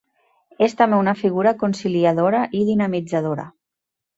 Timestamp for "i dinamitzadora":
2.61-3.47